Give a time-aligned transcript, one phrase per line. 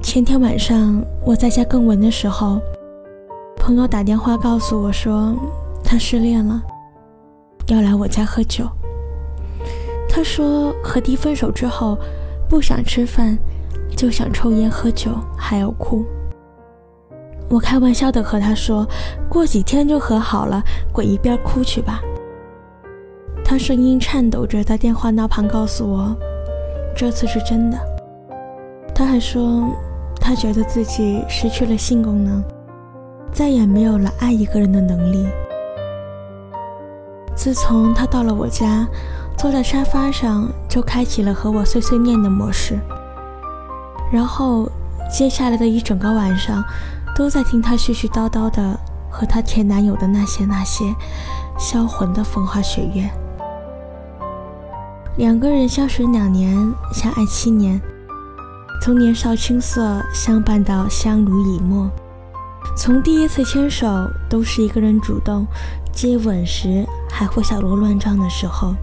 [0.00, 2.60] 前天晚上我在家更稳的时候，
[3.56, 5.34] 朋友打电话告诉我说
[5.84, 6.62] 他失恋了，
[7.66, 8.64] 要来我家喝酒。
[10.08, 11.98] 他说和弟分手之后，
[12.48, 13.36] 不想吃饭，
[13.96, 16.04] 就想抽烟喝酒，还要哭。
[17.50, 18.86] 我开玩笑的和他说，
[19.28, 22.00] 过几天就和好了，滚一边哭去吧。
[23.44, 26.16] 他声音颤抖着在电话那旁告诉我，
[26.96, 27.78] 这次是真的。
[28.98, 29.70] 他还说，
[30.20, 32.42] 他觉得自己失去了性功能，
[33.30, 35.24] 再也没有了爱一个人的能力。
[37.36, 38.88] 自从他到了我家，
[39.36, 42.76] 坐在沙发上就开启了和我碎碎念的模式，
[44.10, 44.68] 然后
[45.08, 46.64] 接下来的一整个晚上，
[47.14, 48.76] 都在听他絮絮叨叨的
[49.08, 50.84] 和他前男友的那些那些
[51.56, 53.08] 销魂的风花雪月。
[55.18, 56.52] 两个人相识两年，
[56.92, 57.80] 相爱七年，
[58.88, 61.90] 从年少青涩相伴到相濡以沫，
[62.74, 63.86] 从第一次牵手
[64.30, 65.46] 都是一个人主动，
[65.92, 68.74] 接吻时还会小鹿乱撞的时候，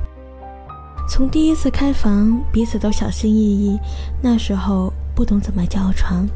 [1.10, 3.80] 从第一次开房彼此都小心翼翼，
[4.22, 6.30] 那时候不懂怎么叫床，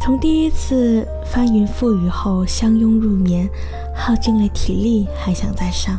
[0.00, 3.46] 从第一次翻云覆雨后相拥入眠，
[3.94, 5.98] 耗尽了体力还想再上。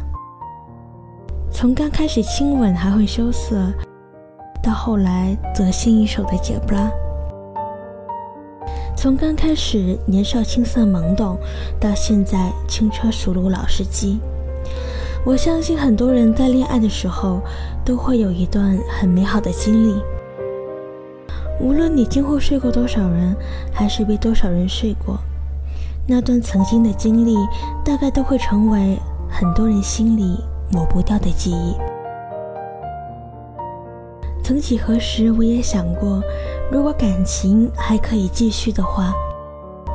[1.51, 3.71] 从刚开始亲吻还会羞涩，
[4.61, 6.89] 到后来得心应手的解不拉；
[8.95, 11.37] 从刚开始年少青涩懵懂，
[11.79, 14.19] 到现在轻车熟路老司机。
[15.25, 17.41] 我相信很多人在恋爱的时候
[17.83, 20.01] 都会有一段很美好的经历。
[21.59, 23.35] 无论你今后睡过多少人，
[23.73, 25.17] 还是被多少人睡过，
[26.07, 27.35] 那段曾经的经历
[27.83, 28.97] 大概都会成为
[29.29, 30.43] 很多人心里。
[30.71, 31.73] 抹不掉的记忆。
[34.49, 36.23] 曾几何时，我也想过，
[36.71, 39.13] 如果感情还可以继续的话，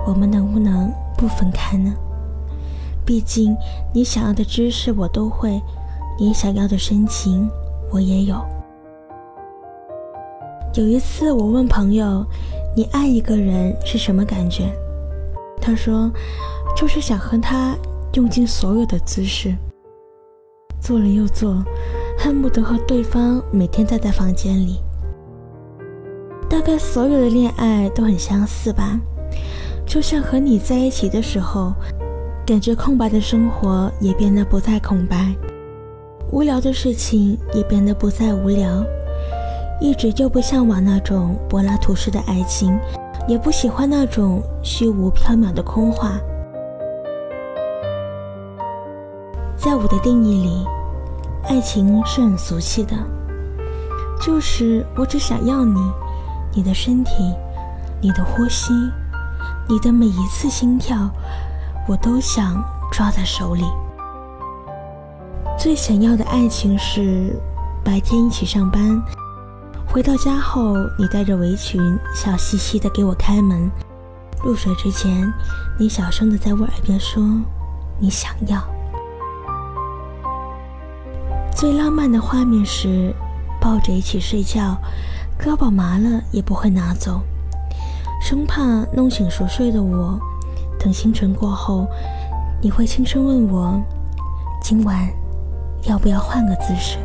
[0.07, 0.89] 我们能不能
[1.19, 1.93] 不分开呢？
[3.05, 3.57] 毕竟，
[3.93, 5.61] 你想要的知识我都会，
[6.21, 7.51] 你想要的深情
[7.91, 8.37] 我也有。
[10.75, 12.25] 有一次，我问朋友
[12.77, 14.73] ：“你爱一个人是什么感觉？”
[15.61, 16.09] 他说
[16.79, 17.75] ：“就是想和他
[18.13, 19.53] 用尽所有的姿势。”
[20.81, 21.61] 做了又做，
[22.25, 24.81] 恨不得和对方每天待在房间里。
[26.49, 28.99] 大概所有的恋爱都很相似吧，
[29.85, 31.75] 就像和你在一起的时候，
[32.47, 35.35] 感觉空白的生活也变得不再空白，
[36.33, 38.83] 无聊的事情也变得不再无聊。
[39.79, 42.75] 一直就不向往那种柏拉图式的爱情，
[43.29, 46.19] 也不喜欢那种虚无缥缈的空话。
[49.55, 50.65] 在我的定义里，
[51.47, 52.97] 爱情是很俗气的，
[54.21, 55.79] 就是我只想要你，
[56.55, 57.13] 你的身体，
[58.01, 58.73] 你的呼吸，
[59.69, 61.11] 你的每一次心跳，
[61.87, 63.65] 我都想抓在手里。
[65.59, 67.39] 最想要的爱情是
[67.85, 69.01] 白天一起上班，
[69.87, 71.81] 回到家后你带着围裙，
[72.15, 73.71] 笑嘻嘻的给我开门。
[74.43, 75.33] 入睡之前，
[75.79, 77.23] 你小声的在我耳边说
[78.01, 78.63] ：“你想要。”
[81.65, 83.11] 最浪漫的画面是
[83.59, 84.77] 抱着一起睡觉，
[85.41, 87.23] 胳膊麻了也不会拿走，
[88.21, 90.21] 生怕弄醒熟睡的我。
[90.79, 91.87] 等清晨过后，
[92.61, 93.81] 你会轻声问我
[94.61, 95.09] ：“今晚
[95.85, 96.99] 要不要换个姿势？”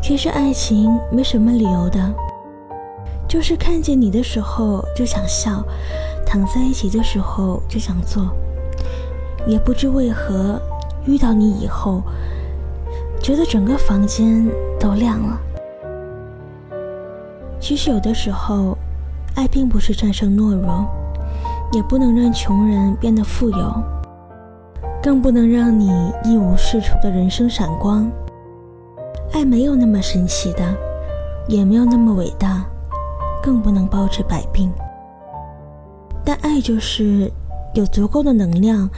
[0.00, 2.14] 其实爱情没什么理由的，
[3.28, 5.62] 就是看见你的时候就想笑，
[6.24, 8.26] 躺在一起的时候就想做，
[9.46, 10.58] 也不知为何。
[11.08, 12.02] 遇到你以后，
[13.22, 14.46] 觉得整个房间
[14.78, 15.40] 都亮了。
[17.58, 18.76] 其实有的时候，
[19.34, 20.86] 爱并不是战胜懦弱，
[21.72, 23.82] 也不能让穷人变得富有，
[25.02, 28.06] 更不能让你一无是处的人生闪光。
[29.32, 30.62] 爱没有那么神奇的，
[31.48, 32.66] 也没有那么伟大，
[33.42, 34.70] 更不能包治百病。
[36.22, 37.32] 但爱就是
[37.72, 38.90] 有足够的能量。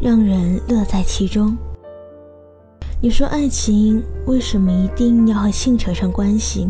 [0.00, 1.56] 让人乐在其中。
[3.00, 6.68] 你说爱情为什么一定要和性扯上关系？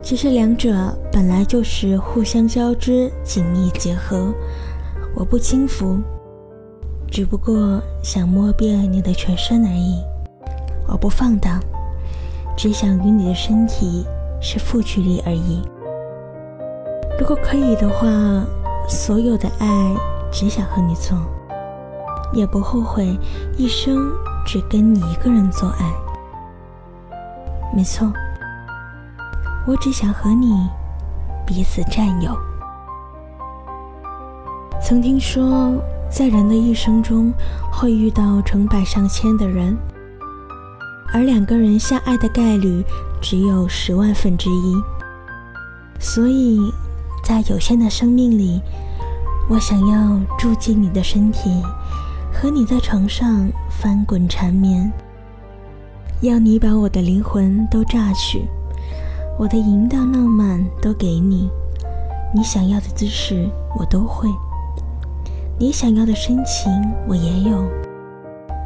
[0.00, 4.32] 其实两者本来就是互相交织、紧密结合。
[5.14, 5.98] 我不轻浮，
[7.08, 10.02] 只不过想摸遍你的全身而已。
[10.88, 11.60] 我不放荡，
[12.56, 14.04] 只想与你的身体
[14.40, 15.62] 是负距离而已。
[17.18, 18.08] 如果可以的话，
[18.88, 19.94] 所有的爱
[20.32, 21.16] 只想和你做。
[22.32, 23.18] 也不后悔
[23.56, 24.10] 一生
[24.44, 25.92] 只跟你一个人做爱。
[27.74, 28.12] 没错，
[29.66, 30.68] 我只想和你
[31.46, 32.36] 彼此占有。
[34.82, 35.74] 曾听说，
[36.10, 37.32] 在人的一生中
[37.72, 39.76] 会遇到成百上千的人，
[41.14, 42.84] 而两个人相爱的概率
[43.20, 44.82] 只有十万分之一。
[45.98, 46.58] 所以，
[47.24, 48.60] 在有限的生命里，
[49.48, 51.62] 我想要住进你的身体，
[52.42, 54.92] 和你在床上翻滚缠绵，
[56.22, 58.42] 要你把我的灵魂都榨取。
[59.38, 61.48] 我的淫荡浪漫都给你，
[62.34, 63.48] 你想要的姿势
[63.78, 64.28] 我都会，
[65.56, 66.72] 你想要的深情
[67.06, 67.64] 我也有，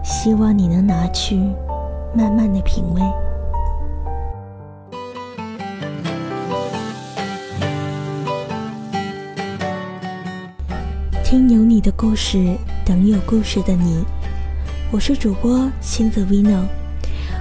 [0.03, 1.37] 希望你能拿去，
[2.15, 3.03] 慢慢的品味。
[11.29, 14.05] 听有你的故事，等有故事的你，
[14.93, 16.63] 我是主播星子 Vino。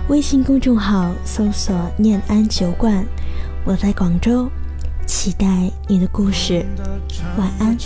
[0.10, 3.06] 微信公众号搜索“念安酒馆”，
[3.64, 4.50] 我在广州，
[5.06, 6.66] 期待你的故事。
[7.38, 7.78] 晚安。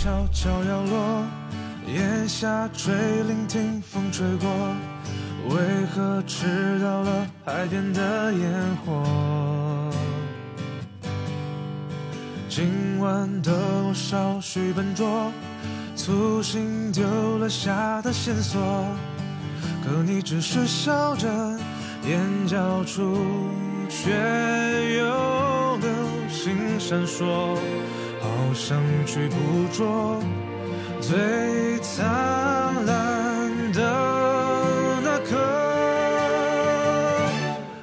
[1.86, 2.94] 檐下垂
[3.24, 4.48] 聆听风吹过，
[5.50, 5.60] 为
[5.94, 8.50] 何吃到了海边的烟
[8.86, 9.04] 火？
[12.48, 13.52] 今晚的
[13.86, 15.30] 我稍许笨拙，
[16.10, 18.60] 粗心丢了下的线索，
[19.84, 21.28] 可你只是笑着。
[22.04, 22.18] 眼
[22.48, 23.16] 角处
[23.88, 24.10] 却
[24.98, 25.88] 有流
[26.28, 27.54] 星闪烁，
[28.20, 29.36] 好想去捕
[29.72, 30.20] 捉
[31.00, 32.04] 最灿
[32.84, 33.80] 烂的
[35.04, 35.36] 那颗。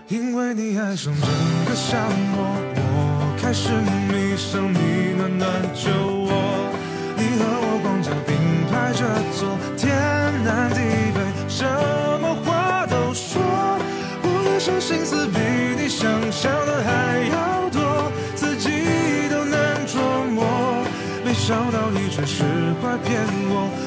[0.09, 1.30] 因为你爱上整
[1.65, 1.97] 个夏
[2.33, 2.44] 末，
[2.75, 3.69] 我开始
[4.09, 4.62] 迷上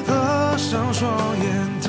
[0.05, 1.81] 合上双眼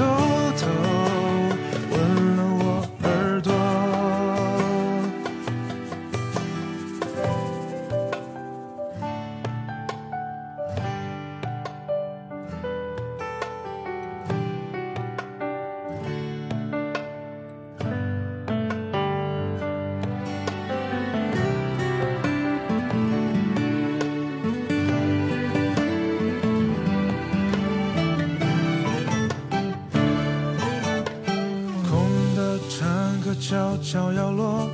[33.83, 34.71] 小摇落，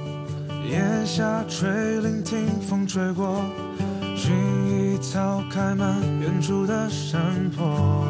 [0.70, 1.66] 檐下垂
[2.02, 3.42] 聆听风吹过，
[4.14, 4.30] 薰
[4.68, 7.18] 衣草开满远处的山
[7.56, 8.06] 坡。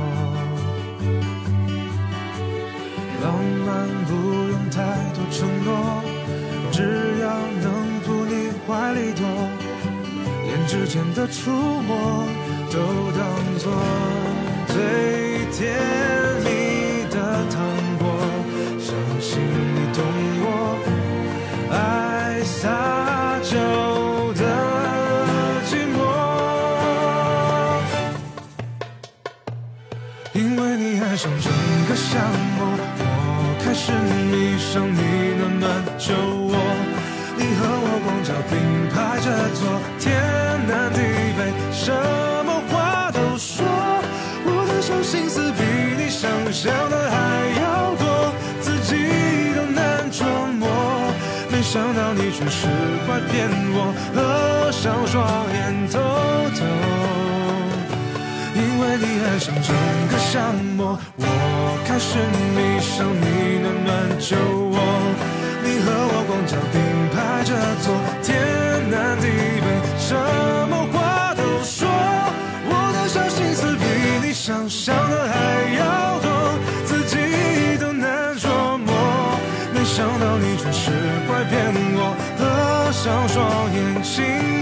[3.22, 3.32] 浪
[3.64, 4.12] 漫不
[4.50, 4.82] 用太
[5.14, 6.02] 多承诺，
[6.72, 6.82] 只
[7.22, 7.30] 要
[7.62, 9.24] 能扑你怀里躲，
[10.46, 12.26] 连指尖的触摸
[12.72, 12.76] 都
[13.16, 13.22] 当
[13.58, 13.72] 作
[14.66, 14.76] 最
[15.52, 16.27] 甜
[30.38, 31.50] 因为你爱上整
[31.88, 32.16] 个夏
[32.56, 33.90] 末，我开始
[34.30, 35.66] 迷上你暖暖
[35.98, 36.54] 酒窝，
[37.36, 38.54] 你和我光脚并
[38.94, 39.26] 排着
[39.58, 39.66] 坐，
[39.98, 40.14] 天
[40.68, 41.02] 南地
[41.34, 41.90] 北，什
[42.46, 43.66] 么话都说，
[44.46, 45.60] 我的小心思比
[45.98, 47.18] 你想象的还
[47.58, 48.94] 要多，自己
[49.56, 50.22] 都难琢
[50.54, 50.70] 磨。
[51.50, 52.68] 没想到你却使
[53.08, 55.18] 坏骗我，合上双
[55.52, 55.98] 眼偷
[56.54, 56.62] 偷，
[58.58, 59.72] 因为你爱上整
[60.10, 61.24] 个沙漠，我
[61.86, 62.18] 开始
[62.54, 63.88] 迷上你暖暖
[64.18, 64.34] 酒
[64.74, 64.76] 窝，
[65.62, 66.76] 你和我光脚并
[67.14, 68.34] 排着坐，天
[68.90, 69.26] 南地
[69.62, 70.14] 北，什
[70.68, 71.86] 么话都说，
[72.68, 75.34] 我的小心思比你想象的还
[75.78, 76.28] 要多，
[76.84, 78.90] 自己都难捉摸，
[79.72, 80.90] 没想到你却是。
[81.48, 81.54] 骗
[81.94, 82.42] 我，合
[82.90, 84.57] 上双眼，轻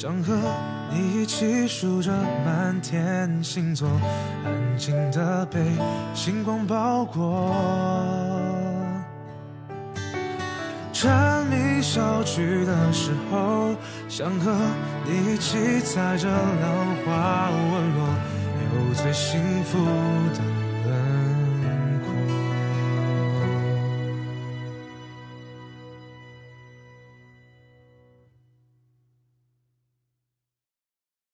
[0.00, 0.34] 想和
[0.90, 2.10] 你一起数着
[2.42, 3.86] 满天星座，
[4.46, 5.60] 安静的被
[6.14, 7.54] 星光包裹。
[10.90, 13.74] 蝉鸣小曲的时候，
[14.08, 14.50] 想和
[15.04, 18.08] 你一起踩着浪花纹落。
[18.72, 20.59] 有最幸福的。